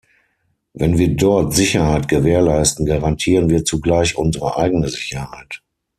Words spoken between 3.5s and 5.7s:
wir zugleich unsere eigene Sicherheit.